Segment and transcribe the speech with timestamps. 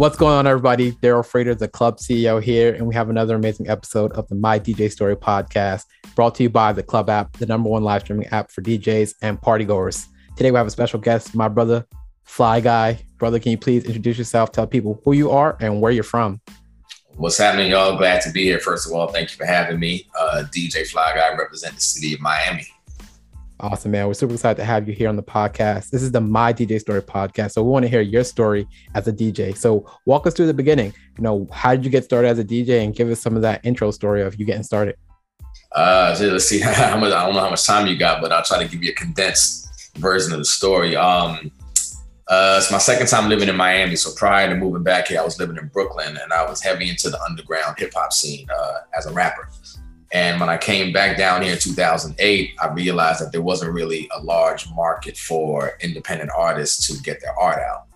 [0.00, 0.92] What's going on, everybody?
[0.92, 4.58] Daryl Frater, the club CEO here, and we have another amazing episode of the My
[4.58, 5.84] DJ Story podcast
[6.14, 9.16] brought to you by the Club app, the number one live streaming app for DJs
[9.20, 10.06] and partygoers.
[10.38, 11.84] Today, we have a special guest, my brother,
[12.24, 12.98] Fly Guy.
[13.18, 16.40] Brother, can you please introduce yourself, tell people who you are and where you're from?
[17.16, 17.98] What's happening, y'all?
[17.98, 18.58] Glad to be here.
[18.58, 20.08] First of all, thank you for having me.
[20.18, 22.66] Uh, DJ Fly Guy, represent the city of Miami.
[23.62, 24.06] Awesome, man.
[24.06, 25.90] We're super excited to have you here on the podcast.
[25.90, 27.52] This is the My DJ Story podcast.
[27.52, 29.54] So we want to hear your story as a DJ.
[29.54, 30.94] So walk us through the beginning.
[31.18, 33.42] You know, how did you get started as a DJ and give us some of
[33.42, 34.96] that intro story of you getting started?
[35.72, 38.42] Uh, let's see how much, I don't know how much time you got, but I'll
[38.42, 40.96] try to give you a condensed version of the story.
[40.96, 41.52] Um,
[42.28, 43.96] uh, it's my second time living in Miami.
[43.96, 46.88] So prior to moving back here, I was living in Brooklyn and I was heavy
[46.88, 49.50] into the underground hip hop scene uh, as a rapper.
[50.12, 54.08] And when I came back down here in 2008, I realized that there wasn't really
[54.16, 57.86] a large market for independent artists to get their art out.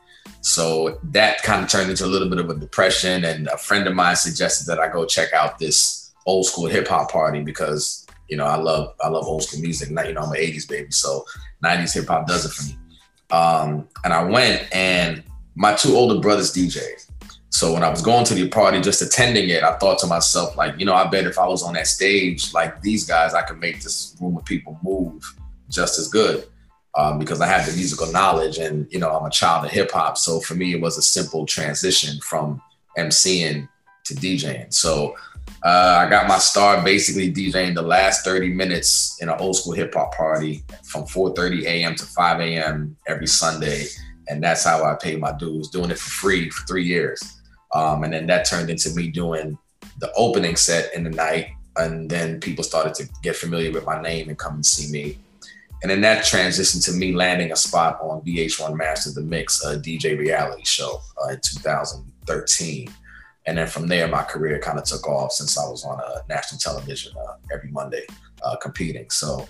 [0.40, 3.24] So that kind of turned into a little bit of a depression.
[3.24, 6.86] And a friend of mine suggested that I go check out this old school hip
[6.86, 9.90] hop party because you know I love I love old school music.
[9.90, 11.24] Not you know I'm an 80s baby, so
[11.64, 12.78] 90s hip hop does it for me.
[13.30, 17.10] Um, and I went, and my two older brothers DJed.
[17.54, 20.56] So when I was going to the party, just attending it, I thought to myself,
[20.56, 23.42] like, you know, I bet if I was on that stage like these guys, I
[23.42, 25.22] could make this room of people move
[25.70, 26.48] just as good.
[26.96, 29.92] Um, because I had the musical knowledge and, you know, I'm a child of hip
[29.92, 30.18] hop.
[30.18, 32.60] So for me, it was a simple transition from
[32.98, 33.68] MCing
[34.06, 34.74] to DJing.
[34.74, 35.14] So
[35.62, 39.74] uh, I got my start basically DJing the last 30 minutes in an old school
[39.74, 41.94] hip hop party from 4:30 a.m.
[41.94, 42.96] to 5 a.m.
[43.06, 43.86] every Sunday,
[44.26, 47.33] and that's how I paid my dues, doing it for free for three years.
[47.74, 49.58] Um, and then that turned into me doing
[49.98, 51.48] the opening set in the night.
[51.76, 55.18] And then people started to get familiar with my name and come and see me.
[55.82, 59.76] And then that transitioned to me landing a spot on VH1 Master the Mix, a
[59.76, 62.88] DJ reality show uh, in 2013.
[63.46, 66.20] And then from there, my career kind of took off since I was on uh,
[66.28, 68.06] national television uh, every Monday
[68.42, 69.10] uh, competing.
[69.10, 69.46] So,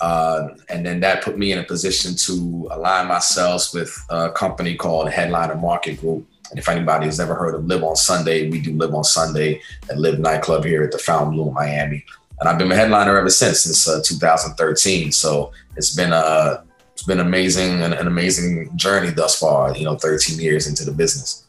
[0.00, 4.76] uh, and then that put me in a position to align myself with a company
[4.76, 6.26] called Headliner Market Group,
[6.56, 9.60] if anybody has ever heard of LIV on Sunday, we do LIV on Sunday
[9.90, 12.04] at LIV Nightclub here at the Fontainebleau, Miami.
[12.40, 15.12] And I've been a headliner ever since, since uh, 2013.
[15.12, 16.62] So it's been a uh,
[16.92, 19.76] it's been amazing and an amazing journey thus far.
[19.76, 21.44] You know, 13 years into the business.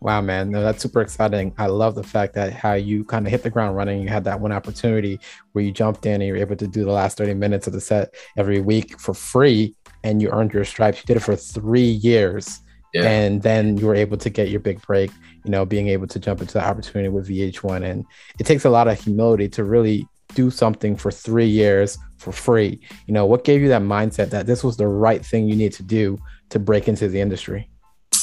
[0.00, 1.52] Wow, man, no, that's super exciting.
[1.58, 4.00] I love the fact that how you kind of hit the ground running.
[4.00, 5.20] You had that one opportunity
[5.52, 7.74] where you jumped in and you were able to do the last 30 minutes of
[7.74, 11.00] the set every week for free, and you earned your stripes.
[11.00, 12.60] You did it for three years
[12.92, 13.08] yeah.
[13.08, 15.10] and then you were able to get your big break
[15.44, 18.04] you know being able to jump into the opportunity with vh1 and
[18.38, 22.80] it takes a lot of humility to really do something for three years for free
[23.06, 25.72] you know what gave you that mindset that this was the right thing you need
[25.72, 26.18] to do
[26.48, 27.68] to break into the industry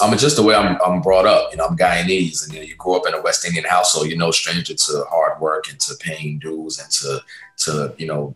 [0.01, 2.59] I mean, just the way I'm, I'm brought up, you know, I'm Guyanese, and you
[2.59, 4.07] know, you grow up in a West Indian household.
[4.07, 7.22] You're no stranger to hard work and to paying dues and to,
[7.63, 8.35] to you know,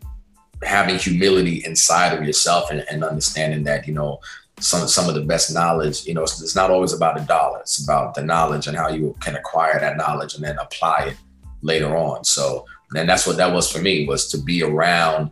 [0.63, 4.19] having humility inside of yourself and, and understanding that, you know,
[4.61, 6.05] some some of the best knowledge.
[6.05, 7.59] You know, it's, it's, not always about a dollar.
[7.59, 11.17] It's about the knowledge and how you can acquire that knowledge and then apply it
[11.61, 12.23] later on.
[12.23, 15.31] So, and that's what that was for me was to be around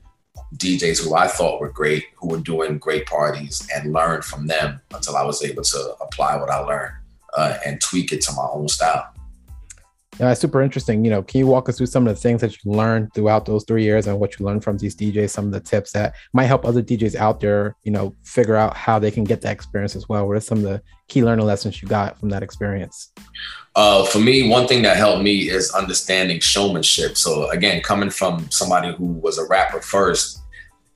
[0.55, 4.81] DJs who I thought were great, who were doing great parties, and learn from them
[4.93, 6.93] until I was able to apply what I learned
[7.37, 9.13] uh, and tweak it to my own style.
[10.19, 11.05] Yeah, super interesting.
[11.05, 13.45] You know, can you walk us through some of the things that you learned throughout
[13.45, 15.29] those three years and what you learned from these DJs?
[15.29, 18.75] Some of the tips that might help other DJs out there, you know, figure out
[18.75, 20.27] how they can get that experience as well.
[20.27, 23.13] What are some of the key learning lessons you got from that experience?
[23.77, 27.15] Uh, for me, one thing that helped me is understanding showmanship.
[27.15, 30.41] So again, coming from somebody who was a rapper first,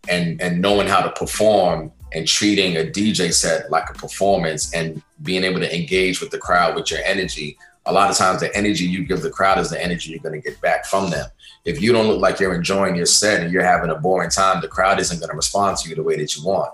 [0.09, 5.01] and and knowing how to perform and treating a DJ set like a performance and
[5.21, 8.55] being able to engage with the crowd with your energy a lot of times the
[8.55, 11.29] energy you give the crowd is the energy you're going to get back from them.
[11.65, 14.61] If you don't look like you're enjoying your set and you're having a boring time,
[14.61, 16.73] the crowd isn't going to respond to you the way that you want.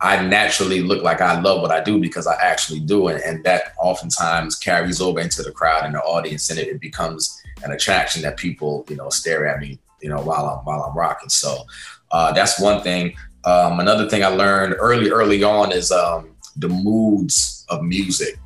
[0.00, 3.22] I naturally look like I love what I do because I actually do it.
[3.24, 7.40] And that oftentimes carries over into the crowd and the audience and it, it becomes
[7.64, 10.96] an attraction that people, you know, stare at me, you know, while I'm, while I'm
[10.96, 11.28] rocking.
[11.28, 11.64] So
[12.12, 13.16] uh, that's one thing.
[13.44, 18.38] Um, another thing I learned early, early on is um, the moods of music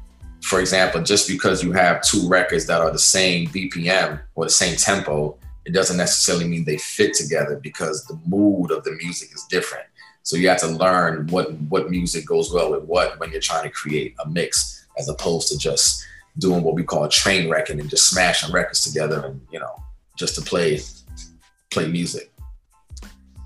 [0.52, 4.50] for example, just because you have two records that are the same BPM or the
[4.50, 9.30] same tempo, it doesn't necessarily mean they fit together because the mood of the music
[9.34, 9.86] is different.
[10.24, 13.62] So you have to learn what what music goes well with what when you're trying
[13.62, 16.04] to create a mix, as opposed to just
[16.36, 19.82] doing what we call a train wrecking and just smashing records together and you know
[20.18, 20.80] just to play
[21.70, 22.30] play music.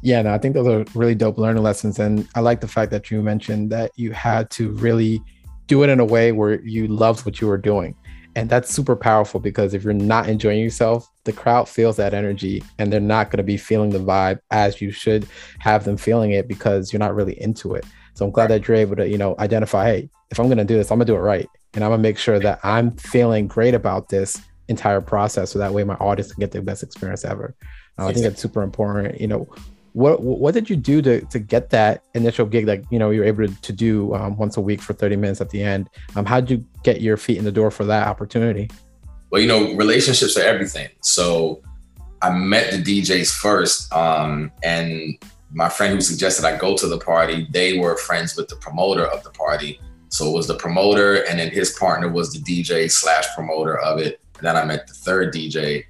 [0.02, 2.90] Yeah, no, I think those are really dope learning lessons, and I like the fact
[2.90, 5.22] that you mentioned that you had to really
[5.66, 7.96] do it in a way where you loved what you were doing.
[8.34, 12.62] And that's super powerful because if you're not enjoying yourself, the crowd feels that energy
[12.78, 15.26] and they're not going to be feeling the vibe as you should
[15.58, 17.86] have them feeling it because you're not really into it.
[18.12, 20.64] So I'm glad that you're able to, you know, identify, hey, if I'm going to
[20.64, 21.48] do this, I'm going to do it right.
[21.74, 25.58] And I'm going to make sure that I'm feeling great about this entire process so
[25.58, 27.54] that way my audience can get the best experience ever.
[27.98, 29.18] Uh, I think that's super important.
[29.20, 29.48] You know,
[29.96, 33.20] what what did you do to to get that initial gig that you know you
[33.20, 35.88] were able to, to do um, once a week for 30 minutes at the end?
[36.14, 38.70] Um, how did you get your feet in the door for that opportunity?
[39.30, 40.90] Well you know relationships are everything.
[41.00, 41.62] So
[42.20, 45.18] i met the djs first um, and
[45.52, 49.06] my friend who suggested i go to the party they were friends with the promoter
[49.06, 49.80] of the party.
[50.10, 53.98] So it was the promoter and then his partner was the dj slash promoter of
[53.98, 54.20] it.
[54.36, 55.86] And then i met the third dj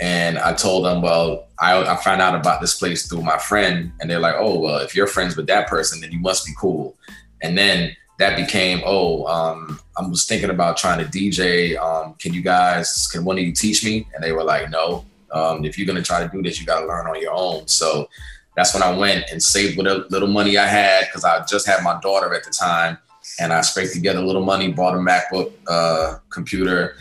[0.00, 3.92] and I told them, well, I, I found out about this place through my friend.
[4.00, 6.52] And they're like, oh, well, if you're friends with that person, then you must be
[6.58, 6.96] cool.
[7.42, 11.76] And then that became, oh, um, I was thinking about trying to DJ.
[11.78, 14.06] Um, can you guys, can one of you teach me?
[14.14, 15.04] And they were like, no.
[15.32, 17.32] Um, if you're going to try to do this, you got to learn on your
[17.32, 17.66] own.
[17.66, 18.08] So
[18.54, 21.82] that's when I went and saved what little money I had because I just had
[21.82, 22.98] my daughter at the time.
[23.38, 26.96] And I scraped together a little money, bought a MacBook uh, computer,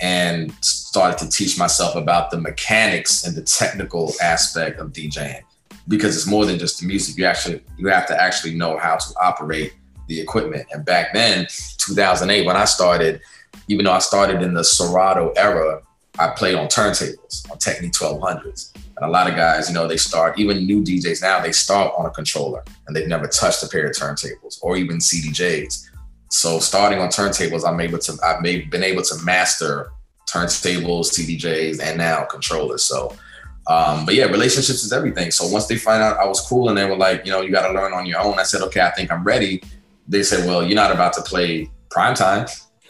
[0.00, 5.42] and started to teach myself about the mechanics and the technical aspect of DJing
[5.88, 7.16] because it's more than just the music.
[7.16, 9.74] You actually you have to actually know how to operate
[10.06, 10.66] the equipment.
[10.72, 11.46] And back then,
[11.78, 13.20] 2008, when I started,
[13.68, 15.82] even though I started in the Serato era,
[16.18, 18.72] I played on turntables on Technics 1200s.
[18.74, 21.94] And a lot of guys, you know, they start, even new DJs now, they start
[21.96, 25.89] on a controller and they've never touched a pair of turntables or even CDJs.
[26.30, 29.90] So starting on turntables, I'm able to I've made, been able to master
[30.28, 32.84] turntables, CDJs, and now controllers.
[32.84, 33.16] So,
[33.66, 35.32] um, but yeah, relationships is everything.
[35.32, 37.50] So once they find out I was cool and they were like, you know, you
[37.50, 38.38] got to learn on your own.
[38.38, 39.60] I said, okay, I think I'm ready.
[40.06, 42.46] They said, well, you're not about to play prime time,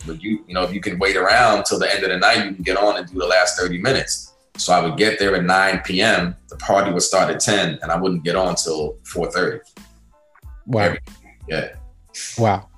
[0.07, 2.45] but you, you know, if you can wait around till the end of the night,
[2.45, 4.35] you can get on and do the last 30 minutes.
[4.59, 6.37] So I would get there at 9 p.m.
[6.49, 9.61] The party would start at 10, and I wouldn't get on till 4:30.
[10.67, 10.95] Wow.
[11.49, 11.69] Yeah.
[12.37, 12.70] Wow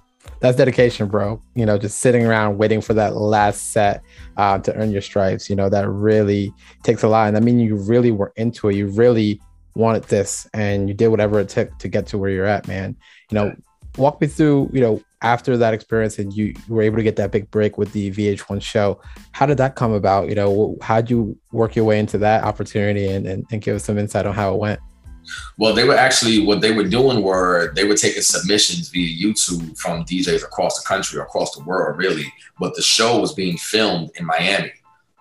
[0.42, 1.40] that's dedication, bro.
[1.54, 4.02] You know, just sitting around waiting for that last set
[4.36, 5.48] uh, to earn your stripes.
[5.48, 6.52] You know, that really
[6.82, 7.28] takes a lot.
[7.28, 8.74] And I mean, you really were into it.
[8.74, 9.40] You really
[9.76, 12.96] wanted this, and you did whatever it took to get to where you're at, man.
[13.30, 13.56] You know,
[13.96, 14.70] walk me through.
[14.72, 17.78] You know, after that experience, and you, you were able to get that big break
[17.78, 19.00] with the VH1 show.
[19.30, 20.28] How did that come about?
[20.28, 23.84] You know, how'd you work your way into that opportunity, and, and, and give us
[23.84, 24.80] some insight on how it went?
[25.58, 29.78] Well, they were actually what they were doing were they were taking submissions via YouTube
[29.78, 32.32] from DJs across the country, across the world, really.
[32.58, 34.72] But the show was being filmed in Miami,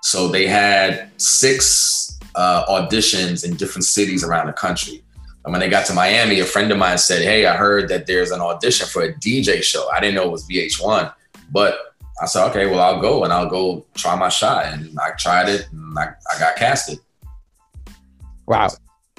[0.02, 5.04] so they had six uh, auditions in different cities around the country.
[5.44, 8.08] And when they got to Miami, a friend of mine said, "Hey, I heard that
[8.08, 9.90] there's an audition for a DJ show.
[9.90, 11.14] I didn't know it was VH1,
[11.52, 11.88] but."
[12.22, 14.66] I said, okay, well, I'll go and I'll go try my shot.
[14.66, 17.00] And I tried it and I, I got casted.
[18.46, 18.70] Wow.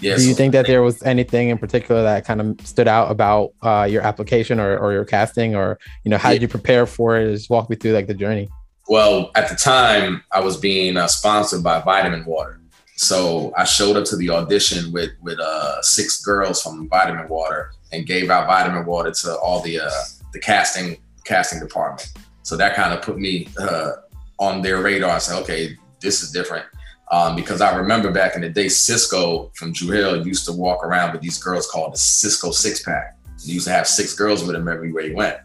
[0.02, 3.10] Yeah, Do you think that there was anything in particular that kind of stood out
[3.10, 6.34] about uh, your application or, or your casting, or you know, how yeah.
[6.34, 7.32] did you prepare for it?
[7.32, 8.48] Just walk me through like the journey.
[8.88, 12.60] Well, at the time, I was being uh, sponsored by Vitamin Water,
[12.96, 17.72] so I showed up to the audition with with uh, six girls from Vitamin Water
[17.92, 19.90] and gave out Vitamin Water to all the uh,
[20.32, 22.12] the casting casting department.
[22.42, 23.92] So that kind of put me uh,
[24.38, 25.10] on their radar.
[25.10, 26.66] I said, okay, this is different.
[27.12, 30.82] Um, because I remember back in the day, Sisqó from Dru Hill used to walk
[30.82, 33.18] around with these girls called the Sisqó six pack.
[33.44, 35.36] He used to have six girls with him everywhere he went.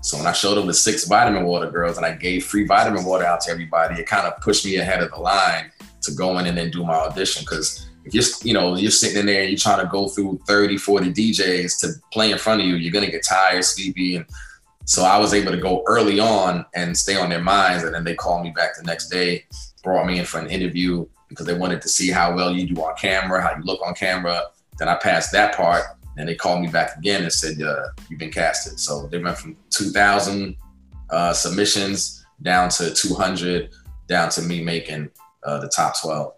[0.00, 3.04] So when I showed him the six vitamin water girls and I gave free vitamin
[3.04, 6.38] water out to everybody, it kind of pushed me ahead of the line to go
[6.38, 7.44] in and then do my audition.
[7.44, 10.40] Cause if you're, you know, you're sitting in there and you're trying to go through
[10.46, 14.16] 30, 40 DJs to play in front of you, you're going to get tired, sleepy.
[14.16, 14.24] And
[14.86, 17.84] so I was able to go early on and stay on their minds.
[17.84, 19.44] And then they called me back the next day
[19.82, 22.80] brought me in for an interview because they wanted to see how well you do
[22.82, 24.42] on camera, how you look on camera.
[24.78, 25.84] Then I passed that part,
[26.16, 29.38] and they called me back again and said, uh, "You've been casted." So they went
[29.38, 30.56] from 2,000
[31.10, 33.70] uh, submissions down to 200,
[34.08, 35.10] down to me making
[35.44, 36.32] uh, the top 12.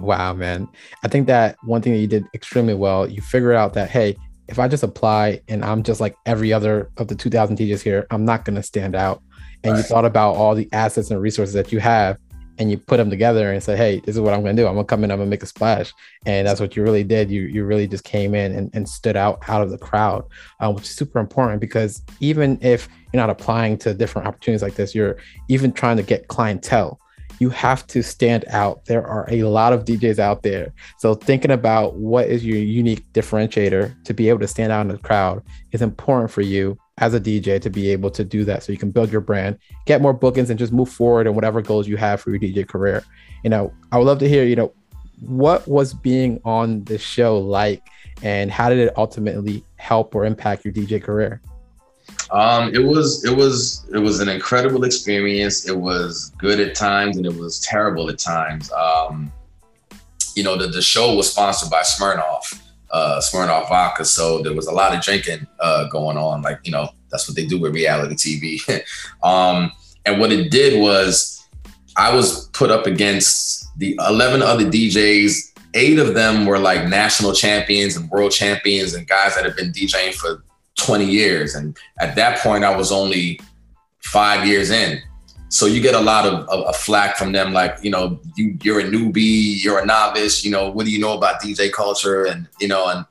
[0.00, 0.68] Wow, man!
[1.04, 4.16] I think that one thing that you did extremely well, you figured out that hey,
[4.48, 8.06] if I just apply and I'm just like every other of the 2,000 teachers here,
[8.10, 9.22] I'm not going to stand out.
[9.62, 9.78] And right.
[9.78, 12.18] you thought about all the assets and resources that you have
[12.60, 14.68] and you put them together and say, hey, this is what I'm going to do.
[14.68, 15.94] I'm going to come in, I'm going to make a splash.
[16.26, 17.30] And that's what you really did.
[17.30, 20.26] You, you really just came in and, and stood out out of the crowd,
[20.60, 24.74] uh, which is super important because even if you're not applying to different opportunities like
[24.74, 25.16] this, you're
[25.48, 27.00] even trying to get clientele.
[27.38, 28.84] You have to stand out.
[28.84, 30.74] There are a lot of DJs out there.
[30.98, 34.88] So thinking about what is your unique differentiator to be able to stand out in
[34.88, 38.62] the crowd is important for you as a DJ to be able to do that
[38.62, 41.60] so you can build your brand, get more bookings, and just move forward and whatever
[41.62, 43.02] goals you have for your DJ career.
[43.42, 44.72] You know, I would love to hear, you know,
[45.20, 47.82] what was being on the show like
[48.22, 51.40] and how did it ultimately help or impact your DJ career?
[52.30, 55.68] Um, it was it was it was an incredible experience.
[55.68, 58.70] It was good at times and it was terrible at times.
[58.72, 59.32] Um,
[60.34, 62.60] you know, the, the show was sponsored by Smirnoff,
[62.92, 66.42] uh, Smirnoff vodka, so there was a lot of drinking uh, going on.
[66.42, 68.82] Like you know, that's what they do with reality TV.
[69.22, 69.72] um,
[70.06, 71.46] and what it did was,
[71.96, 77.32] I was put up against the eleven other DJs eight of them were like national
[77.32, 80.42] champions and world champions and guys that have been DJing for
[80.78, 81.54] 20 years.
[81.54, 83.40] And at that point, I was only
[84.00, 85.00] five years in.
[85.50, 88.56] So you get a lot of, of, of flack from them, like, you know, you,
[88.62, 92.24] you're a newbie, you're a novice, you know, what do you know about DJ culture?
[92.24, 93.04] And, you know, and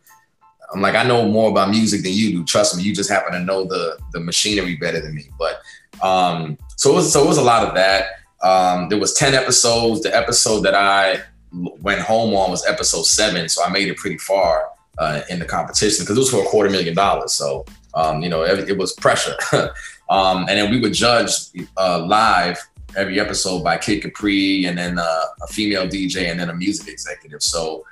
[0.73, 2.45] I'm like, I know more about music than you do.
[2.45, 5.29] Trust me, you just happen to know the the machinery better than me.
[5.37, 5.61] But
[6.01, 8.05] um, so it was so it was a lot of that.
[8.41, 10.01] Um, there was 10 episodes.
[10.01, 14.17] The episode that I went home on was episode seven, so I made it pretty
[14.17, 17.33] far uh, in the competition because it was for a quarter million dollars.
[17.33, 17.65] So
[17.95, 19.35] um, you know, it, it was pressure.
[20.09, 21.31] um, and then we would judge
[21.77, 22.59] uh, live
[22.95, 26.87] every episode by Kid Capri, and then uh, a female DJ, and then a music
[26.87, 27.43] executive.
[27.43, 27.85] So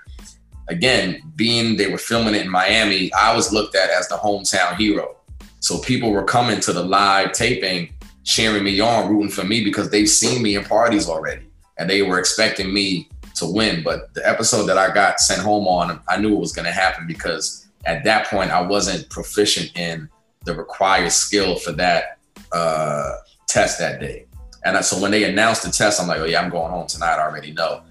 [0.67, 4.75] again, being they were filming it in Miami, I was looked at as the hometown
[4.75, 5.15] hero.
[5.59, 7.93] So people were coming to the live taping,
[8.24, 11.45] cheering me on, rooting for me because they've seen me in parties already,
[11.77, 13.83] and they were expecting me to win.
[13.83, 16.71] But the episode that I got sent home on, I knew it was going to
[16.71, 20.09] happen because at that point I wasn't proficient in
[20.48, 22.18] the required skill for that
[22.51, 24.25] uh, test that day.
[24.66, 26.88] And I, so when they announced the test, I'm like, oh yeah, I'm going home
[26.88, 27.18] tonight.
[27.18, 27.84] I already know.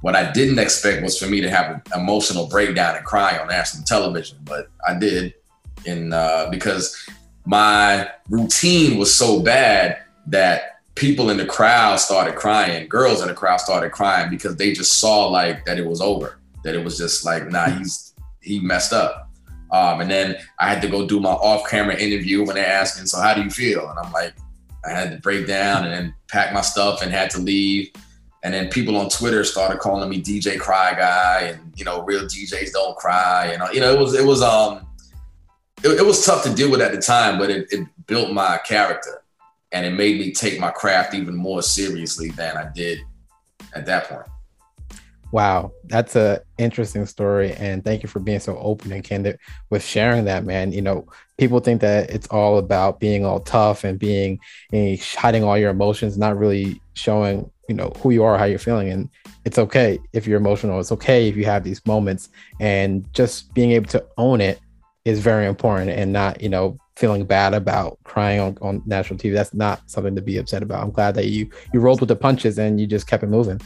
[0.00, 3.48] What I didn't expect was for me to have an emotional breakdown and cry on
[3.48, 5.34] national television, but I did,
[5.84, 7.08] in uh, because
[7.46, 13.34] my routine was so bad that people in the crowd started crying, girls in the
[13.34, 16.96] crowd started crying because they just saw like that it was over, that it was
[16.98, 19.23] just like, nah, he's he messed up.
[19.74, 23.20] Um, and then I had to go do my off-camera interview when they're asking, so
[23.20, 23.88] how do you feel?
[23.88, 24.32] And I'm like,
[24.86, 27.90] I had to break down and then pack my stuff and had to leave.
[28.44, 32.24] And then people on Twitter started calling me DJ Cry Guy, and you know, real
[32.24, 34.86] DJs don't cry, and you know, it was it was um,
[35.82, 38.60] it, it was tough to deal with at the time, but it, it built my
[38.66, 39.22] character
[39.72, 43.00] and it made me take my craft even more seriously than I did
[43.74, 44.26] at that point.
[45.34, 49.84] Wow, that's a interesting story, and thank you for being so open and candid with
[49.84, 50.70] sharing that, man.
[50.70, 54.38] You know, people think that it's all about being all tough and being
[54.70, 58.44] you know, hiding all your emotions, not really showing you know who you are, how
[58.44, 59.10] you're feeling, and
[59.44, 60.78] it's okay if you're emotional.
[60.78, 62.28] It's okay if you have these moments,
[62.60, 64.60] and just being able to own it
[65.04, 69.34] is very important, and not you know feeling bad about crying on, on national TV.
[69.34, 70.84] That's not something to be upset about.
[70.84, 73.60] I'm glad that you you rolled with the punches and you just kept it moving.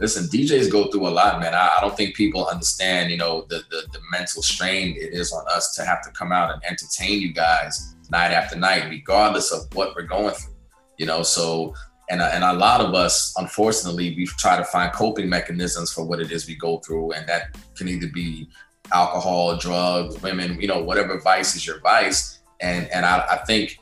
[0.00, 1.54] Listen, DJs go through a lot, man.
[1.54, 5.32] I, I don't think people understand, you know, the, the the mental strain it is
[5.32, 9.52] on us to have to come out and entertain you guys night after night, regardless
[9.52, 10.54] of what we're going through.
[10.98, 11.74] You know, so
[12.10, 16.04] and uh, and a lot of us, unfortunately, we try to find coping mechanisms for
[16.04, 18.48] what it is we go through, and that can either be
[18.92, 23.78] alcohol, drugs, women, you know, whatever vice is your vice and and I, I think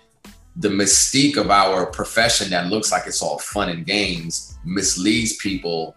[0.56, 5.94] the mystique of our profession that looks like it's all fun and games misleads people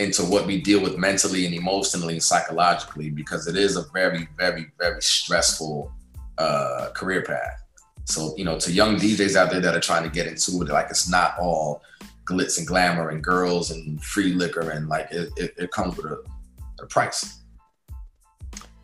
[0.00, 4.28] into what we deal with mentally and emotionally and psychologically because it is a very
[4.36, 5.92] very very stressful
[6.38, 7.62] uh, career path.
[8.04, 10.68] So you know to young djs out there that are trying to get into it
[10.68, 11.82] like it's not all
[12.24, 16.06] glitz and glamour and girls and free liquor and like it, it, it comes with
[16.06, 16.18] a,
[16.80, 17.42] a price.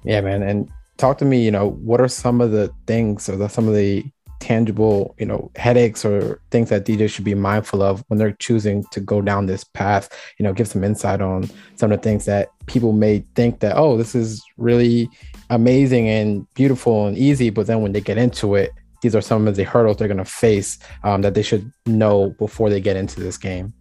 [0.04, 3.36] Yeah man and talk to me you know what are some of the things or
[3.36, 4.04] the, some of the
[4.46, 8.84] tangible you know headaches or things that djs should be mindful of when they're choosing
[8.92, 12.24] to go down this path you know give some insight on some of the things
[12.26, 15.08] that people may think that oh this is really
[15.50, 18.70] amazing and beautiful and easy but then when they get into it
[19.02, 22.30] these are some of the hurdles they're going to face um, that they should know
[22.38, 23.72] before they get into this game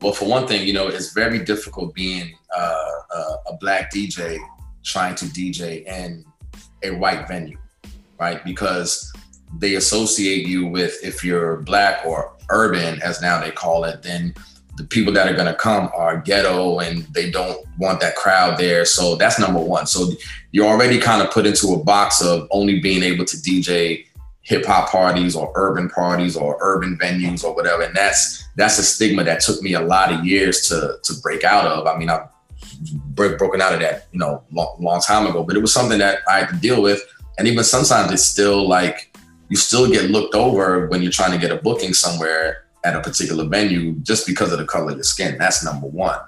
[0.00, 4.38] well for one thing you know it's very difficult being uh, a black dj
[4.82, 6.24] trying to dj in
[6.82, 7.58] a white venue,
[8.18, 8.42] right?
[8.44, 9.09] Because
[9.58, 14.34] they associate you with if you're black or urban, as now they call it, then
[14.76, 18.58] the people that are going to come are ghetto and they don't want that crowd
[18.58, 18.84] there.
[18.84, 19.86] So that's number one.
[19.86, 20.10] So
[20.52, 24.06] you're already kind of put into a box of only being able to DJ
[24.42, 27.82] hip hop parties or urban parties or urban venues or whatever.
[27.82, 31.44] And that's that's a stigma that took me a lot of years to to break
[31.44, 31.86] out of.
[31.86, 32.28] I mean, I've
[33.14, 35.44] broken out of that, you know, long, long time ago.
[35.44, 37.02] But it was something that I had to deal with,
[37.38, 39.09] and even sometimes it's still like
[39.50, 43.00] you still get looked over when you're trying to get a booking somewhere at a
[43.00, 45.36] particular venue just because of the color of your skin.
[45.38, 46.18] That's number one.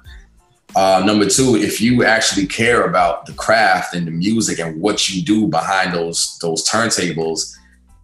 [0.74, 5.08] Uh, number two, if you actually care about the craft and the music and what
[5.08, 7.54] you do behind those those turntables,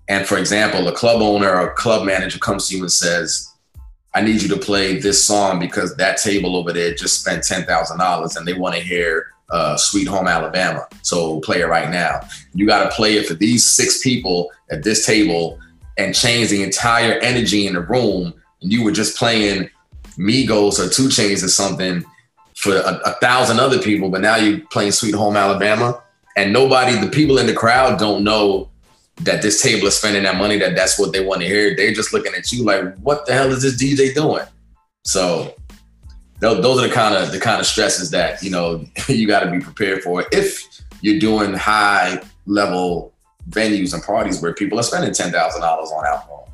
[0.08, 3.52] and for example, a club owner or club manager comes to you and says,
[4.14, 7.64] "I need you to play this song because that table over there just spent ten
[7.64, 11.90] thousand dollars and they want to hear uh, Sweet Home Alabama, so play it right
[11.90, 12.20] now."
[12.54, 15.58] You got to play it for these six people at this table
[15.96, 18.34] and change the entire energy in the room.
[18.62, 19.70] And you were just playing
[20.16, 22.04] Migos or 2 Chainz or something
[22.54, 26.02] for a, a, thousand other people, but now you're playing Sweet Home Alabama,
[26.36, 28.68] and nobody, the people in the crowd don't know
[29.20, 31.76] that this table is spending that money, that that's what they want to hear.
[31.76, 34.44] They're just looking at you like, what the hell is this DJ doing?
[35.04, 35.54] So
[36.40, 39.50] those are the kind of the kind of stresses that you know you got to
[39.50, 40.64] be prepared for if
[41.00, 43.12] you're doing high level
[43.50, 46.48] venues and parties where people are spending ten thousand dollars on alcohol.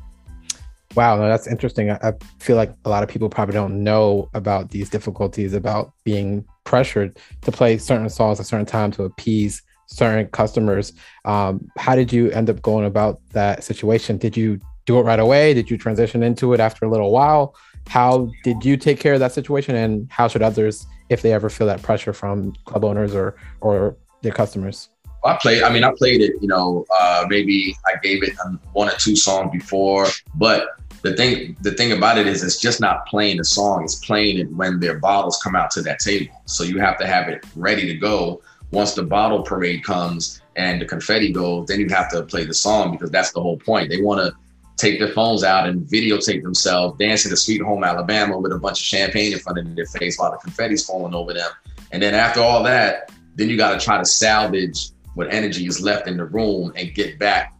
[0.95, 1.91] Wow, no, that's interesting.
[1.91, 5.91] I, I, feel like a lot of people probably don't know about these difficulties about
[6.05, 10.93] being pressured to play certain songs at certain time to appease certain customers.
[11.25, 14.17] Um, how did you end up going about that situation?
[14.17, 15.53] Did you do it right away?
[15.53, 17.55] Did you transition into it after a little while?
[17.87, 21.49] How did you take care of that situation, and how should others, if they ever
[21.49, 24.89] feel that pressure from club owners or or their customers?
[25.25, 25.63] I played.
[25.63, 26.33] I mean, I played it.
[26.41, 28.33] You know, uh, maybe I gave it
[28.73, 32.81] one or two songs before, but the thing the thing about it is it's just
[32.81, 36.33] not playing the song it's playing it when their bottles come out to that table
[36.45, 38.41] so you have to have it ready to go
[38.71, 42.53] once the bottle parade comes and the confetti goes then you have to play the
[42.53, 44.33] song because that's the whole point they want to
[44.77, 48.79] take their phones out and videotape themselves dancing to sweet home alabama with a bunch
[48.79, 51.51] of champagne in front of their face while the confetti's falling over them
[51.91, 55.81] and then after all that then you got to try to salvage what energy is
[55.81, 57.53] left in the room and get back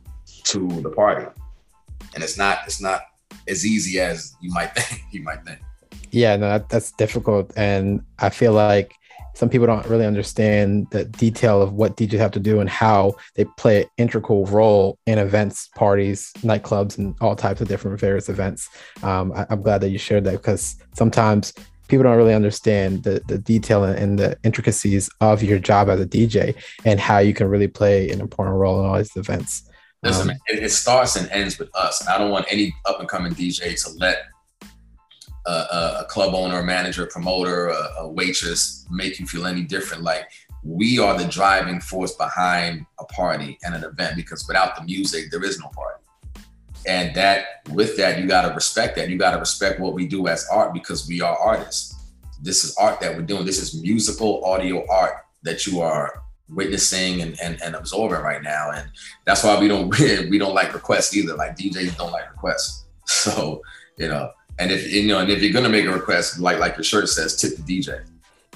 [0.43, 1.25] to the party
[2.15, 3.01] and it's not it's not
[3.47, 5.03] as easy as you might think.
[5.11, 5.59] You might think.
[6.11, 8.95] Yeah, no, that, that's difficult, and I feel like
[9.33, 13.15] some people don't really understand the detail of what DJs have to do and how
[13.35, 18.29] they play an integral role in events, parties, nightclubs, and all types of different various
[18.29, 18.69] events.
[19.03, 21.51] Um, I, am glad that you shared that because sometimes
[21.87, 26.05] people don't really understand the, the detail and the intricacies of your job as a
[26.05, 29.69] DJ and how you can really play an important role in all these events.
[30.03, 32.01] Listen, um, it, it, starts and ends with us.
[32.01, 34.17] And I don't want any up and coming DJ to let
[35.47, 39.47] a, a, a, club owner, a manager, a promoter, a, a waitress make you feel
[39.47, 40.03] any different.
[40.03, 40.27] Like
[40.63, 45.31] we are the driving force behind a party and an event because without the music,
[45.31, 46.04] there is no party.
[46.87, 49.09] And that, with that, you got to respect that.
[49.09, 51.95] You got to respect what we do as art because we are artists.
[52.41, 53.45] This is art that we're doing.
[53.45, 58.71] This is musical audio art that you are witnessing and, and, and absorbing right now.
[58.71, 58.89] And
[59.25, 59.89] that's why we don't
[60.29, 61.35] we don't like requests either.
[61.35, 62.83] Like DJs don't like requests.
[63.07, 63.61] So,
[63.99, 66.75] you know, and if you know, and if you're gonna make a request, like like
[66.75, 68.03] your shirt says, tip the DJ,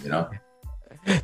[0.03, 0.27] you know.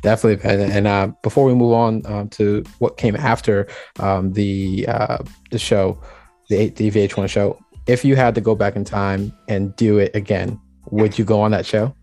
[0.00, 3.66] Definitely, and, and uh, before we move on um, to what came after
[3.98, 5.18] um, the uh,
[5.50, 6.00] the show,
[6.48, 10.14] the, the VH1 show, if you had to go back in time and do it
[10.14, 11.94] again, would you go on that show?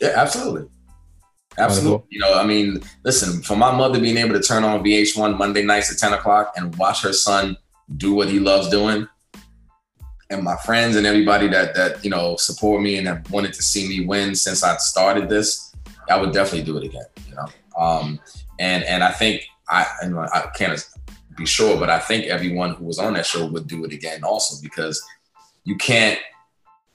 [0.00, 0.68] Yeah, absolutely.
[1.58, 2.06] Absolutely.
[2.10, 5.64] You know, I mean, listen, for my mother being able to turn on VH1 Monday
[5.64, 7.56] nights at 10 o'clock and watch her son
[7.96, 9.08] do what he loves doing,
[10.30, 13.62] and my friends and everybody that that you know support me and have wanted to
[13.62, 15.74] see me win since I started this,
[16.08, 17.06] I would definitely do it again.
[17.28, 17.46] You know,
[17.78, 18.20] um,
[18.58, 20.84] and and I think I and I can't
[21.38, 24.24] be sure, but I think everyone who was on that show would do it again
[24.24, 25.02] also because
[25.64, 26.18] you can't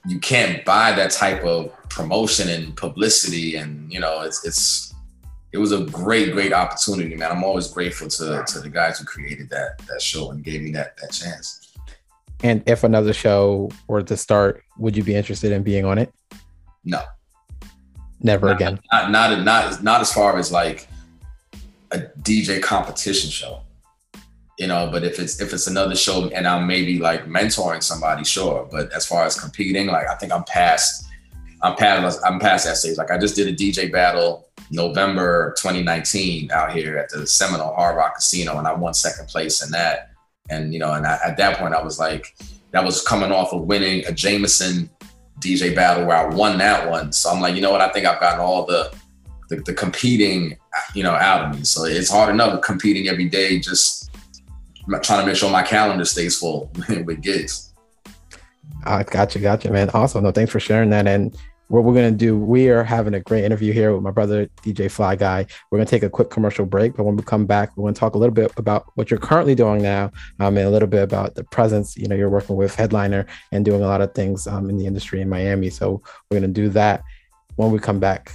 [0.06, 4.94] you can't buy that type of promotion and publicity and you know it's it's
[5.52, 7.32] it was a great great opportunity man.
[7.32, 10.70] I'm always grateful to to the guys who created that that show and gave me
[10.72, 11.72] that that chance.
[12.42, 16.12] And if another show were to start would you be interested in being on it?
[16.84, 17.02] No.
[18.20, 18.80] Never not, again.
[18.92, 20.86] not, not not not as far as like
[21.90, 23.60] a dj competition show
[24.58, 28.24] you know but if it's if it's another show and i'm maybe like mentoring somebody
[28.24, 31.06] sure but as far as competing like i think i'm past
[31.62, 32.96] i'm past i'm past that stage.
[32.96, 37.96] Like i just did a dj battle november 2019 out here at the seminole hard
[37.96, 40.10] rock casino and i won second place in that.
[40.50, 42.36] And you know and I, at that point i was like
[42.70, 44.90] that was coming off of winning a jameson
[45.40, 47.12] dj battle where i won that one.
[47.12, 47.80] So i'm like you know what?
[47.80, 48.94] I think i've gotten all the
[49.48, 50.56] the, the competing
[50.94, 51.64] you know out of me.
[51.64, 54.13] So it's hard enough competing every day just
[55.02, 57.72] trying to make sure my calendar stays full with gigs.
[58.84, 59.90] I uh, gotcha, gotcha, man.
[59.94, 60.24] Awesome.
[60.24, 61.06] No, thanks for sharing that.
[61.06, 61.36] And
[61.68, 64.46] what we're going to do, we are having a great interview here with my brother,
[64.62, 65.46] DJ Fly Guy.
[65.70, 67.94] We're going to take a quick commercial break, but when we come back, we're going
[67.94, 70.88] to talk a little bit about what you're currently doing now um, and a little
[70.88, 71.96] bit about the presence.
[71.96, 74.86] You know, you're working with Headliner and doing a lot of things um, in the
[74.86, 75.70] industry in Miami.
[75.70, 77.02] So we're going to do that
[77.56, 78.32] when we come back.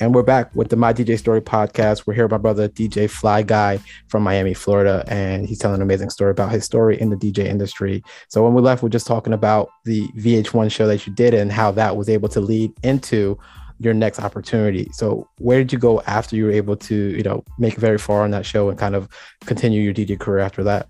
[0.00, 2.06] And we're back with the My DJ Story podcast.
[2.06, 5.82] We're here with my brother, DJ Fly Guy from Miami, Florida, and he's telling an
[5.82, 8.02] amazing story about his story in the DJ industry.
[8.28, 11.52] So when we left, we're just talking about the VH1 show that you did and
[11.52, 13.38] how that was able to lead into
[13.78, 14.88] your next opportunity.
[14.94, 18.22] So where did you go after you were able to, you know, make very far
[18.22, 19.06] on that show and kind of
[19.44, 20.88] continue your DJ career after that?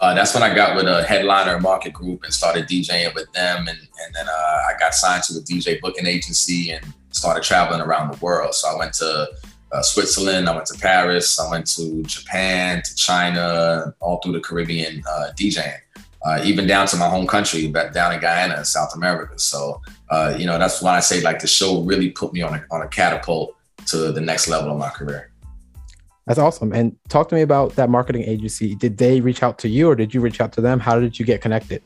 [0.00, 3.68] Uh, that's when I got with a headliner market group and started DJing with them.
[3.68, 7.80] And, and then uh, I got signed to a DJ booking agency and started traveling
[7.80, 8.54] around the world.
[8.54, 9.28] So I went to
[9.72, 14.40] uh, Switzerland, I went to Paris, I went to Japan, to China, all through the
[14.40, 15.78] Caribbean uh, DJing,
[16.24, 19.38] uh, even down to my home country, back down in Guyana, South America.
[19.38, 22.54] So, uh, you know, that's when I say like the show really put me on
[22.54, 25.30] a, on a catapult to the next level of my career.
[26.26, 26.72] That's awesome.
[26.72, 28.74] And talk to me about that marketing agency.
[28.74, 30.78] Did they reach out to you or did you reach out to them?
[30.78, 31.82] How did you get connected?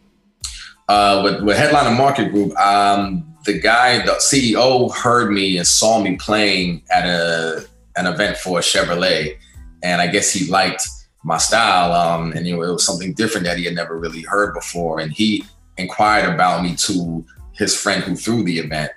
[0.89, 6.01] Uh, with, with Headliner Market Group, um, the guy, the CEO, heard me and saw
[6.01, 9.37] me playing at a an event for a Chevrolet,
[9.83, 10.87] and I guess he liked
[11.25, 11.93] my style.
[11.93, 15.01] Um, and you know, it was something different that he had never really heard before,
[15.01, 15.45] and he
[15.77, 18.93] inquired about me to his friend who threw the event,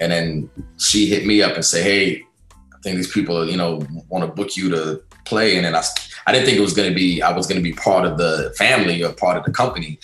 [0.00, 3.82] and then she hit me up and said, "Hey, I think these people, you know,
[4.08, 5.82] want to book you to play," and then I.
[6.26, 8.54] I didn't think it was to be I was going to be part of the
[8.56, 9.98] family or part of the company.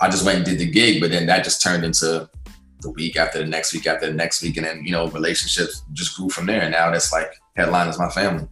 [0.00, 2.28] I just went and did the gig, but then that just turned into
[2.82, 5.82] the week after the next week after the next week, and then you know relationships
[5.92, 6.62] just grew from there.
[6.62, 8.46] And now that's like headline is my family.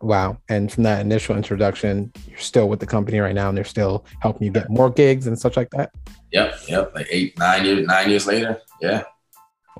[0.00, 0.38] Wow!
[0.48, 4.04] And from that initial introduction, you're still with the company right now, and they're still
[4.20, 5.90] helping you get more gigs and such like that.
[6.32, 6.94] Yep, yep.
[6.94, 9.04] Like eight, nine years, nine years later, yeah.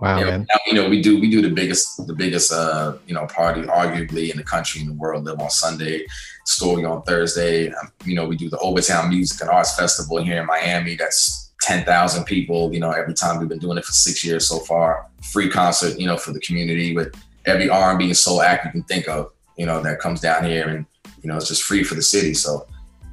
[0.00, 0.46] Wow, yeah, man.
[0.48, 3.62] Now, you know, we do we do the biggest the biggest uh, you know party
[3.62, 5.24] arguably in the country in the world.
[5.24, 6.06] LIV on Sunday,
[6.46, 7.68] story on Thursday.
[7.68, 10.94] Um, you know, we do the Overtown Music and Arts Festival here in Miami.
[10.94, 14.58] That's 10,000 people, you know, every time we've been doing it for six years so
[14.60, 15.06] far.
[15.34, 18.84] Free concert, you know, for the community with every R&B and soul act you can
[18.84, 20.86] think of, you know, that comes down here and,
[21.22, 22.32] you know, it's just free for the city.
[22.32, 22.66] So,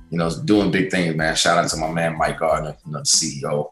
[0.10, 1.36] you know, doing big things, man.
[1.36, 3.72] Shout out to my man, Mike Gardner, you know, the CEO.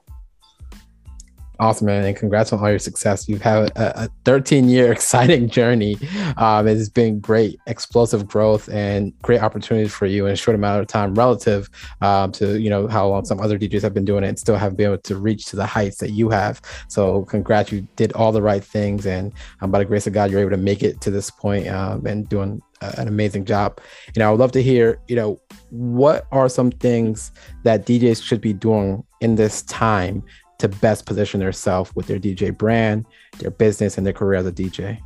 [1.63, 2.04] Awesome, man.
[2.04, 3.30] And congrats on all your success.
[3.30, 5.95] You've had a, a 13 year exciting journey.
[6.36, 10.82] Um, it's been great, explosive growth and great opportunities for you in a short amount
[10.82, 11.69] of time relative
[12.02, 14.58] um, to, you know, how long some other DJs have been doing it and still
[14.58, 16.62] have been able to reach to the heights that you have.
[16.89, 17.71] So congrats.
[17.71, 19.06] You did all the right things.
[19.06, 21.69] And um, by the grace of God, you're able to make it to this point,
[21.69, 22.62] um, and doing
[22.97, 23.80] an amazing job.
[24.13, 27.32] You know, I would love to hear, you know, what are some things
[27.63, 30.23] that DJs should be doing in this time
[30.59, 33.05] to best position themselves with their DJ brand,
[33.39, 34.99] their business, and their career as a DJ?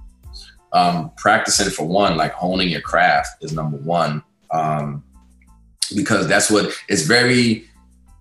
[0.74, 4.24] Um, practicing for one, like honing your craft is number one.
[4.52, 5.04] Um,
[5.96, 7.68] because that's what it's very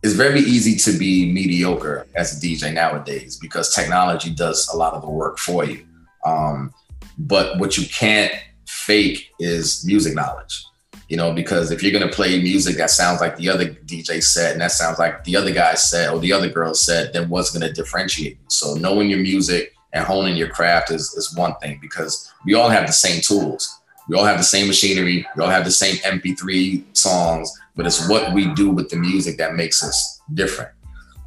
[0.02, 4.94] it's very easy to be mediocre as a DJ nowadays because technology does a lot
[4.94, 5.84] of the work for you.
[6.24, 6.72] Um,
[7.18, 8.32] but what you can't
[8.66, 10.64] fake is music knowledge
[11.08, 14.52] you know, because if you're gonna play music that sounds like the other DJ set
[14.52, 17.50] and that sounds like the other guy said or the other girl said, then what's
[17.50, 18.38] gonna differentiate you?
[18.48, 22.68] So knowing your music and honing your craft is, is one thing because we all
[22.68, 23.80] have the same tools.
[24.08, 25.26] We all have the same machinery.
[25.36, 29.36] We all have the same MP3 songs, but it's what we do with the music
[29.38, 30.70] that makes us different.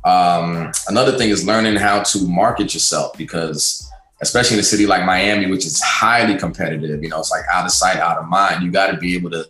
[0.06, 3.90] Um, another thing is learning how to market yourself because
[4.22, 7.66] especially in a city like Miami, which is highly competitive, you know, it's like out
[7.66, 8.64] of sight, out of mind.
[8.64, 9.48] You got to be able to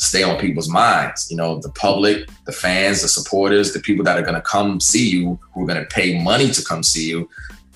[0.00, 1.30] stay on people's minds.
[1.30, 4.80] You know, the public, the fans, the supporters, the people that are going to come
[4.80, 7.28] see you, who are going to pay money to come see you.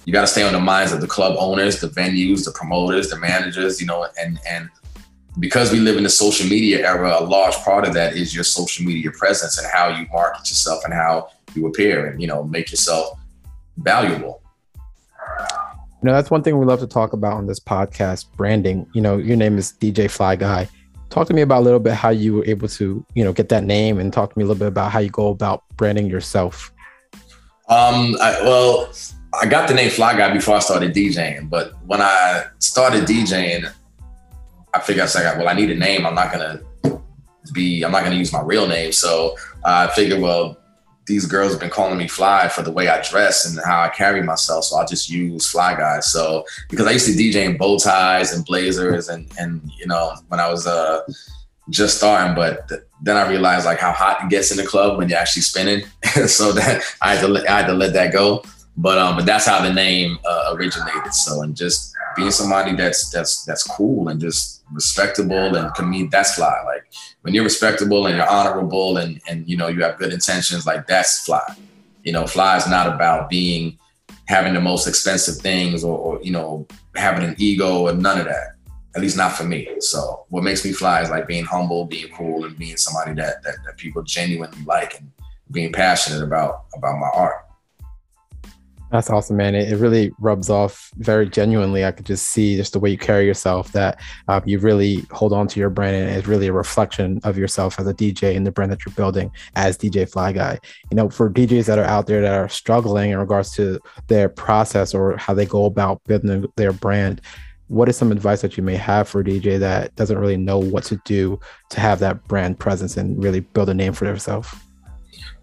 [0.07, 3.11] You got to stay on the minds of the club owners, the venues, the promoters,
[3.11, 3.81] the managers.
[3.81, 4.71] You know, and and
[5.39, 8.45] because we live in the social media era, a large part of that is your
[8.45, 12.43] social media presence and how you market yourself and how you appear and you know
[12.45, 13.19] make yourself
[13.77, 14.43] valuable.
[16.03, 18.87] You know, that's one thing we love to talk about on this podcast branding.
[18.95, 20.69] You know, your name is DJ Fly Guy
[21.15, 23.49] talk to me about a little bit how you were able to you know get
[23.49, 26.07] that name and talk to me a little bit about how you go about branding
[26.07, 26.73] yourself.
[27.69, 28.93] Um I, well
[29.41, 33.69] i got the name fly guy before i started djing but when i started djing
[34.75, 36.05] i figured i like well i need a name.
[36.05, 36.61] I'm not gonna
[37.53, 38.91] be i'm not gonna use my real name.
[38.91, 40.59] So i figured well
[41.07, 43.89] these girls have been calling me fly for the way I dress and how I
[43.89, 44.65] carry myself.
[44.65, 46.11] So I just use fly guys.
[46.11, 50.15] So because I used to DJ in bow ties and blazers and and you know
[50.29, 51.03] when I was uh
[51.71, 54.99] just starting, but th- then I realized like how hot it gets in the club
[54.99, 55.85] when you're actually spinning.
[56.27, 58.45] so that I had to let, I had to let that go.
[58.77, 61.15] But um, but that's how the name uh, originated.
[61.15, 66.09] So and just being somebody that's that's that's cool and just respectable and can mean
[66.11, 66.57] that's fly.
[66.65, 66.85] Like
[67.23, 70.87] when you're respectable and you're honorable and and you know you have good intentions, like
[70.87, 71.43] that's fly.
[72.03, 73.79] You know, fly is not about being
[74.27, 78.27] having the most expensive things or, or you know having an ego or none of
[78.27, 78.55] that
[78.95, 79.69] at least not for me.
[79.81, 83.43] So what makes me fly is like being humble, being cool, and being somebody that
[83.43, 85.11] that, that people genuinely like and
[85.51, 87.44] being passionate about about my art.
[88.95, 89.57] That's awesome, man.
[89.57, 91.85] It, it really rubs off very genuinely.
[91.85, 95.33] I could just see just the way you carry yourself that um, you really hold
[95.33, 98.47] on to your brand and it's really a reflection of yourself as a DJ and
[98.47, 100.61] the brand that you're building as DJ Fly Guy.
[100.93, 104.29] You know, for DJs that are out there that are struggling in regards to their
[104.29, 107.21] process or how they go about building their brand,
[107.67, 110.61] what is some advice that you may have for a DJ that doesn't really know
[110.61, 114.55] what to do to have that brand presence and really build a name for themselves?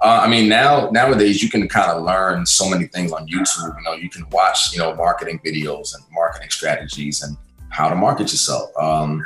[0.02, 3.78] Uh, I mean, now nowadays you can kind of learn so many things on YouTube.
[3.78, 7.38] You know, you can watch you know marketing videos and marketing strategies and
[7.70, 9.24] how to market yourself, um,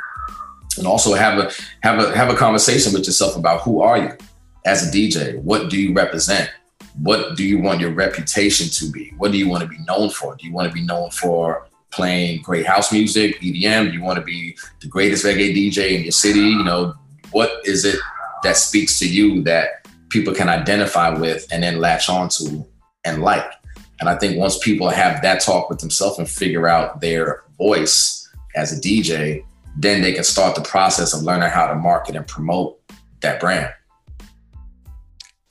[0.76, 4.16] and also have a have a have a conversation with yourself about who are you
[4.66, 5.40] as a DJ.
[5.40, 6.50] What do you represent?
[7.00, 9.12] What do you want your reputation to be?
[9.16, 10.36] What do you want to be known for?
[10.36, 13.88] Do you want to be known for playing great house music, EDM?
[13.88, 16.40] Do you want to be the greatest reggae DJ in your city?
[16.40, 16.94] You know,
[17.30, 17.98] what is it
[18.42, 22.64] that speaks to you that people can identify with and then latch onto
[23.04, 23.50] and like?
[24.00, 28.28] And I think once people have that talk with themselves and figure out their voice
[28.54, 29.44] as a DJ,
[29.76, 32.78] then they can start the process of learning how to market and promote
[33.20, 33.72] that brand.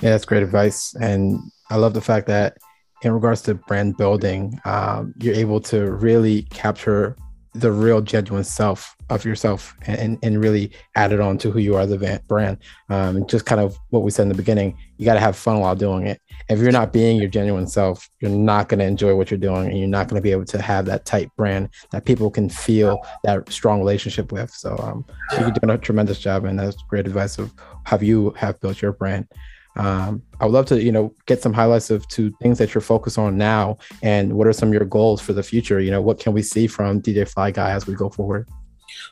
[0.01, 0.93] Yeah, that's great advice.
[0.99, 1.39] And
[1.69, 2.57] I love the fact that
[3.01, 7.15] in regards to brand building, um, you're able to really capture
[7.55, 11.75] the real genuine self of yourself and, and really add it on to who you
[11.75, 12.57] are as the brand.
[12.89, 15.59] Um, just kind of what we said in the beginning you got to have fun
[15.59, 16.21] while doing it.
[16.49, 19.69] If you're not being your genuine self you're not going to enjoy what you're doing
[19.69, 22.49] and you're not going to be able to have that tight brand that people can
[22.49, 24.51] feel that strong relationship with.
[24.51, 25.05] So um,
[25.39, 27.53] you're doing a tremendous job and that's great advice of
[27.85, 29.27] how you have built your brand
[29.75, 32.81] um, I would love to, you know, get some highlights of two things that you're
[32.81, 35.79] focused on now, and what are some of your goals for the future?
[35.79, 38.47] You know, what can we see from DJ Fly Guy as we go forward?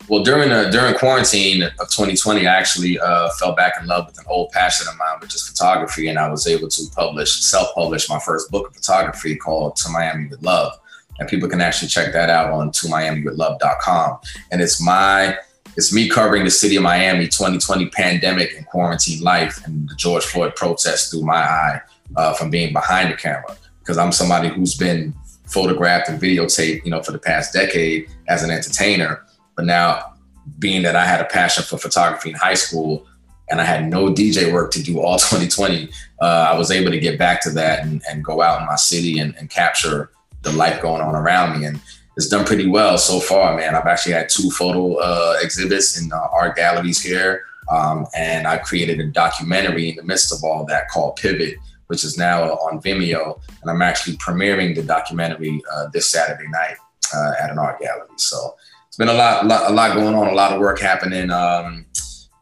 [0.07, 4.19] Well, during uh, during quarantine of 2020, I actually uh, fell back in love with
[4.19, 8.09] an old passion of mine, which is photography, and I was able to publish, self-publish
[8.09, 10.73] my first book of photography called "To Miami with Love,"
[11.19, 14.19] and people can actually check that out on tomiamiwithlove.com.
[14.51, 15.37] And it's my
[15.75, 20.23] it's me covering the city of Miami 2020 pandemic and quarantine life and the George
[20.23, 21.81] Floyd protests through my eye
[22.15, 25.13] uh, from being behind the camera because I'm somebody who's been
[25.45, 29.23] photographed and videotaped, you know, for the past decade as an entertainer.
[29.55, 30.13] But now,
[30.59, 33.07] being that I had a passion for photography in high school
[33.49, 35.89] and I had no DJ work to do all 2020,
[36.21, 38.75] uh, I was able to get back to that and, and go out in my
[38.75, 41.65] city and, and capture the life going on around me.
[41.65, 41.81] And
[42.15, 43.75] it's done pretty well so far, man.
[43.75, 47.43] I've actually had two photo uh, exhibits in uh, art galleries here.
[47.71, 52.03] Um, and I created a documentary in the midst of all that called Pivot, which
[52.03, 53.41] is now on Vimeo.
[53.61, 56.75] And I'm actually premiering the documentary uh, this Saturday night
[57.13, 58.07] uh, at an art gallery.
[58.17, 58.55] So
[58.87, 61.31] it's been a lot, lot, a lot going on, a lot of work happening.
[61.31, 61.85] Um,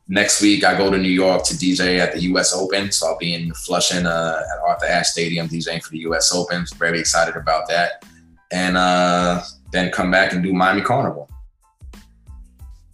[0.08, 2.54] next week, I go to New York to DJ at the U.S.
[2.54, 2.92] Open.
[2.92, 6.34] So I'll be in Flushing uh, at Arthur Ashe Stadium DJing for the U.S.
[6.34, 6.66] Open.
[6.78, 8.04] Very excited about that.
[8.52, 11.30] And uh, then come back and do Miami Carnival.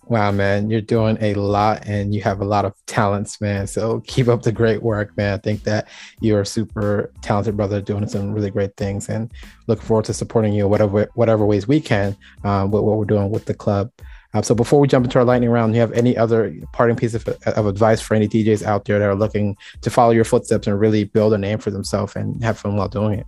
[0.09, 3.67] Wow, man, you're doing a lot and you have a lot of talents, man.
[3.67, 5.33] So keep up the great work, man.
[5.33, 5.89] I think that
[6.21, 9.29] you're a super talented brother doing some really great things and
[9.67, 13.31] look forward to supporting you whatever whatever ways we can um, with what we're doing
[13.31, 13.91] with the club.
[14.33, 16.95] Um, so before we jump into our lightning round, do you have any other parting
[16.95, 20.25] piece of, of advice for any DJs out there that are looking to follow your
[20.25, 23.27] footsteps and really build a name for themselves and have fun while doing it?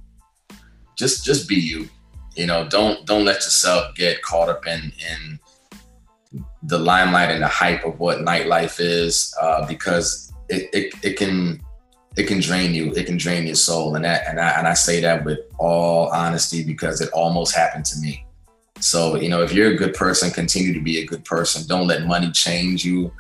[0.97, 1.89] Just just be you
[2.39, 5.39] you know, don't don't let yourself get caught up in in
[6.63, 11.61] the limelight and the hype of what nightlife is, uh, because it, it it can
[12.15, 12.93] it can drain you.
[12.93, 16.07] It can drain your soul, and that and I and I say that with all
[16.13, 18.25] honesty because it almost happened to me.
[18.79, 21.67] So you know, if you're a good person, continue to be a good person.
[21.67, 23.11] Don't let money change you.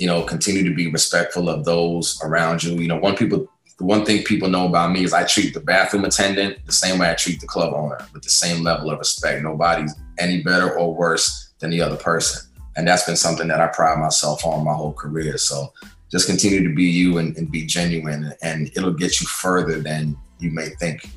[0.00, 2.74] You know, continue to be respectful of those around you.
[2.74, 5.60] You know, one people the one thing people know about me is I treat the
[5.60, 8.98] bathroom attendant the same way I treat the club owner with the same level of
[8.98, 9.42] respect.
[9.42, 12.50] Nobody's any better or worse than the other person.
[12.76, 15.38] And that's been something that I pride myself on my whole career.
[15.38, 15.72] So
[16.10, 20.16] just continue to be you and, and be genuine, and it'll get you further than
[20.38, 21.10] you may think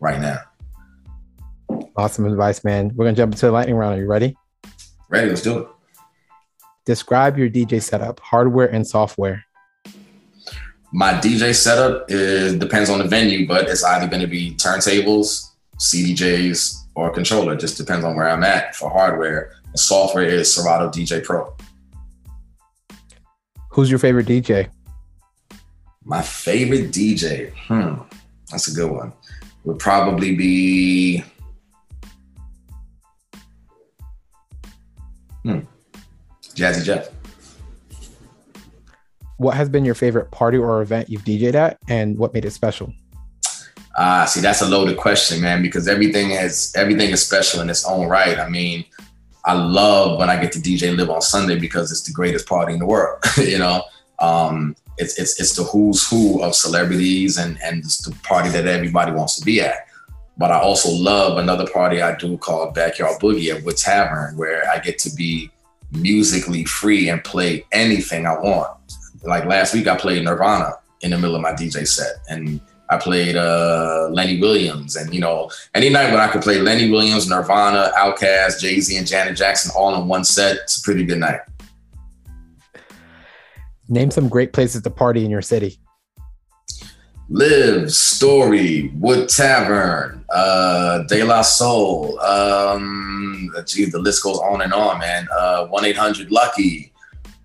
[0.00, 0.38] right now.
[1.96, 2.92] Awesome advice, man.
[2.94, 3.98] We're gonna jump into the lightning round.
[3.98, 4.36] Are you ready?
[5.08, 5.68] Ready, let's do it.
[6.84, 9.45] Describe your DJ setup, hardware and software.
[10.92, 15.50] My DJ setup is depends on the venue, but it's either going to be turntables,
[15.78, 17.54] CDJs, or controller.
[17.54, 19.52] It just depends on where I'm at for hardware.
[19.64, 21.54] And software is Serato DJ Pro.
[23.70, 24.70] Who's your favorite DJ?
[26.04, 28.00] My favorite DJ, hmm,
[28.50, 29.12] that's a good one.
[29.64, 31.24] Would probably be,
[35.42, 35.60] hmm,
[36.54, 37.10] Jazzy Jeff.
[39.38, 42.52] What has been your favorite party or event you've DJed at, and what made it
[42.52, 42.92] special?
[43.98, 47.70] Ah, uh, see, that's a loaded question, man, because everything is everything is special in
[47.70, 48.38] its own right.
[48.38, 48.84] I mean,
[49.44, 52.72] I love when I get to DJ LIV on Sunday because it's the greatest party
[52.74, 53.22] in the world.
[53.36, 53.82] you know,
[54.18, 58.66] um, it's it's it's the who's who of celebrities and and it's the party that
[58.66, 59.86] everybody wants to be at.
[60.38, 64.68] But I also love another party I do called Backyard Boogie at Wood Tavern, where
[64.68, 65.50] I get to be
[65.92, 68.75] musically free and play anything I want.
[69.26, 72.96] Like last week, I played Nirvana in the middle of my DJ set, and I
[72.96, 77.28] played uh, Lenny Williams, and you know, any night when I could play Lenny Williams,
[77.28, 81.18] Nirvana, Outkast, Jay Z, and Janet Jackson all in one set, it's a pretty good
[81.18, 81.40] night.
[83.88, 85.78] Name some great places to party in your city.
[87.28, 92.18] LIV, Story, Wood Tavern, uh, De La Soul.
[92.20, 95.26] Um, gee, the list goes on and on, man.
[95.36, 96.92] Uh, 1 800 Lucky,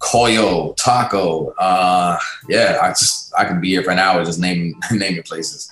[0.02, 1.52] Koyo, Taco.
[1.52, 2.18] Uh,
[2.50, 5.72] yeah, I just I can be here for an hour just naming naming places.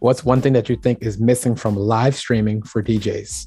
[0.00, 3.46] What's one thing that you think is missing from live streaming for DJs?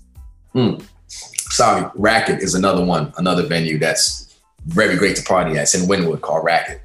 [0.53, 0.75] Hmm.
[1.07, 5.63] Sorry, Racket is another one, another venue that's very great to party at.
[5.63, 6.81] It's in Wynwood called Racket.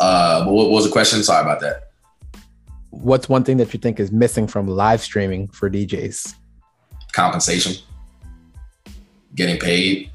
[0.00, 1.22] Uh, what was the question?
[1.22, 1.90] Sorry about that.
[2.90, 6.34] What's one thing that you think is missing from live streaming for DJs?
[7.12, 7.74] Compensation,
[9.34, 10.10] getting paid.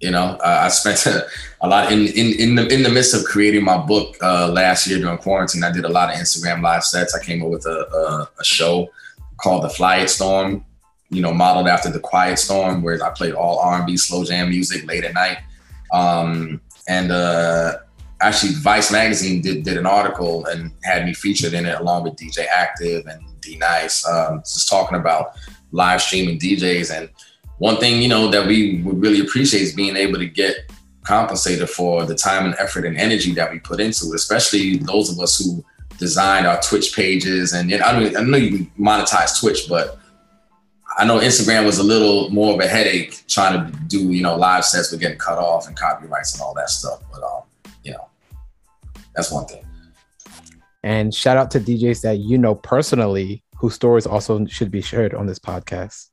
[0.00, 1.26] You know, uh, I spent a,
[1.60, 4.86] a, lot in, in in the in the midst of creating my book uh, last
[4.86, 5.62] year during quarantine.
[5.62, 7.14] I did a lot of Instagram live sets.
[7.14, 8.88] I came up with a, a, a show
[9.36, 10.64] called the Fly It Storm.
[11.10, 14.86] You know, modeled after the Quiet Storm, where I played all R&B slow jam music
[14.86, 15.38] late at night.
[15.92, 17.78] Um, and uh,
[18.20, 22.14] actually Vice magazine did, did an article and had me featured in it along with
[22.14, 25.36] DJ Active and D Nice, um, just talking about
[25.72, 26.96] live streaming DJs.
[26.96, 27.08] And
[27.60, 31.68] one thing, you know, that we would really appreciate is being able to get compensated
[31.68, 35.20] for the time and effort and energy that we put into it, especially those of
[35.20, 35.62] us who
[35.98, 37.52] designed our Twitch pages.
[37.52, 39.98] And know, I, don't, I know you monetize Twitch, but
[40.96, 44.36] I know Instagram was a little more of a headache trying to do, you know,
[44.36, 47.02] live sets with getting cut off and copyrights and all that stuff.
[47.12, 47.42] But um,
[47.84, 48.08] you know,
[49.14, 49.62] that's one thing.
[50.82, 55.12] And shout out to DJs that you know personally whose stories also should be shared
[55.12, 56.06] on this podcast.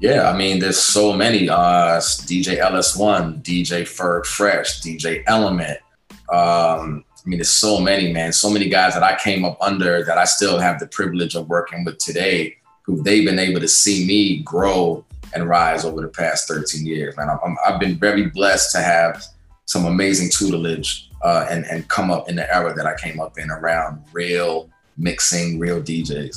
[0.00, 1.48] Yeah, I mean, there's so many.
[1.48, 5.78] Uh, DJ LS1, DJ Ferg Fresh, DJ Element.
[6.32, 8.32] Um, I mean, there's so many, man.
[8.32, 11.48] So many guys that I came up under that I still have the privilege of
[11.50, 16.08] working with today, who they've been able to see me grow and rise over the
[16.08, 17.14] past 13 years.
[17.18, 19.22] Man, i have been very blessed to have
[19.66, 23.38] some amazing tutelage uh, and and come up in the era that I came up
[23.38, 26.36] in around real mixing, real DJs.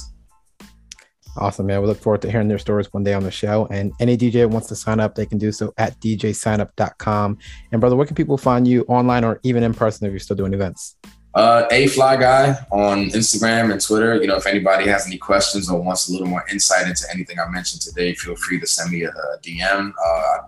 [1.35, 1.81] Awesome, man.
[1.81, 3.67] We look forward to hearing their stories one day on the show.
[3.71, 7.37] And any DJ wants to sign up, they can do so at djsignup.com.
[7.71, 10.35] And brother, where can people find you online or even in person if you're still
[10.35, 10.95] doing events?
[11.33, 14.21] Uh, a fly guy on Instagram and Twitter.
[14.21, 17.39] You know, if anybody has any questions or wants a little more insight into anything
[17.39, 19.91] I mentioned today, feel free to send me a, a DM.
[19.91, 20.39] Uh, I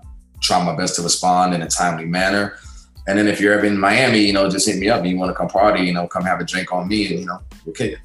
[0.41, 2.59] try my best to respond in a timely manner.
[3.07, 5.03] And then if you're ever in Miami, you know, just hit me up.
[5.03, 7.25] You want to come party, you know, come have a drink on me, and you
[7.25, 7.99] know, we'll kick it.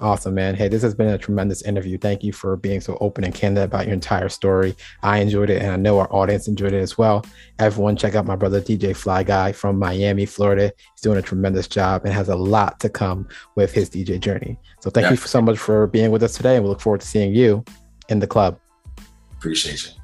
[0.00, 0.56] Awesome, man.
[0.56, 1.98] Hey, this has been a tremendous interview.
[1.98, 4.74] Thank you for being so open and candid about your entire story.
[5.02, 7.24] I enjoyed it, and I know our audience enjoyed it as well.
[7.60, 10.72] Everyone, check out my brother DJ Fly Guy from Miami, Florida.
[10.94, 14.58] He's doing a tremendous job and has a lot to come with his DJ journey.
[14.80, 15.10] So, thank yeah.
[15.12, 17.64] you so much for being with us today, and we look forward to seeing you
[18.08, 18.58] in the club.
[19.38, 20.03] Appreciate you.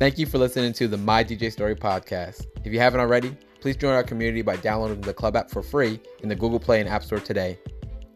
[0.00, 2.46] Thank you for listening to the My DJ Story podcast.
[2.64, 6.00] If you haven't already, please join our community by downloading the Club app for free
[6.22, 7.58] in the Google Play and App Store today.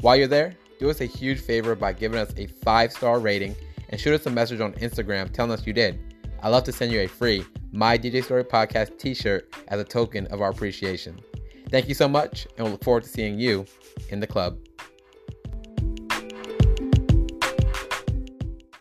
[0.00, 3.54] While you're there, do us a huge favor by giving us a five star rating
[3.90, 6.00] and shoot us a message on Instagram telling us you did.
[6.42, 9.84] I'd love to send you a free My DJ Story podcast t shirt as a
[9.84, 11.20] token of our appreciation.
[11.68, 13.66] Thank you so much, and we'll look forward to seeing you
[14.08, 14.56] in the club.